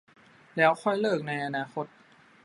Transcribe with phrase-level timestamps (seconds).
[0.57, 1.85] แล้วค่อยเลิกในอนาคต